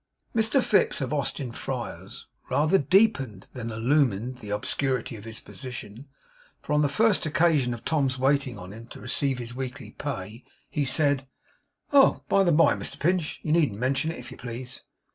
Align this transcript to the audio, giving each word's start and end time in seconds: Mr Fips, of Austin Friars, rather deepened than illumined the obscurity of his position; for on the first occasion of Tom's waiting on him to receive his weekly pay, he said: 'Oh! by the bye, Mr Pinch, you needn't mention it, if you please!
Mr 0.35 0.63
Fips, 0.63 0.99
of 0.99 1.13
Austin 1.13 1.51
Friars, 1.51 2.25
rather 2.49 2.79
deepened 2.79 3.47
than 3.53 3.69
illumined 3.69 4.37
the 4.39 4.49
obscurity 4.49 5.15
of 5.15 5.25
his 5.25 5.39
position; 5.39 6.07
for 6.59 6.73
on 6.73 6.81
the 6.81 6.89
first 6.89 7.27
occasion 7.27 7.71
of 7.71 7.85
Tom's 7.85 8.17
waiting 8.17 8.57
on 8.57 8.73
him 8.73 8.87
to 8.87 8.99
receive 8.99 9.37
his 9.37 9.53
weekly 9.53 9.91
pay, 9.91 10.43
he 10.71 10.85
said: 10.85 11.27
'Oh! 11.93 12.23
by 12.27 12.43
the 12.43 12.51
bye, 12.51 12.73
Mr 12.73 12.97
Pinch, 12.97 13.41
you 13.43 13.51
needn't 13.51 13.77
mention 13.79 14.09
it, 14.09 14.17
if 14.17 14.31
you 14.31 14.37
please! 14.37 14.81